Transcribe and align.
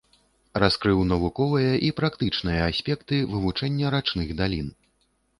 Раскрыў 0.61 1.01
навуковыя 1.09 1.73
і 1.87 1.91
практычныя 1.99 2.61
аспекты 2.69 3.19
вывучэння 3.33 3.93
рачных 3.97 4.33
далін. 4.41 4.73